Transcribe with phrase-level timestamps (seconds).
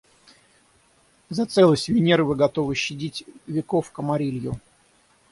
[1.29, 4.59] За целость Венеры вы готовы щадить веков камарилью.